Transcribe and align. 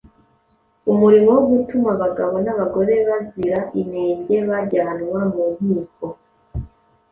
Umurimo 0.91 1.29
wo 1.37 1.43
gutuma 1.51 1.87
abagabo 1.95 2.35
n’abagore 2.45 2.93
bazira 3.07 3.59
inenge 3.81 4.35
bajyanwa 4.49 5.21
mu 5.33 5.43
nkiko 5.55 6.05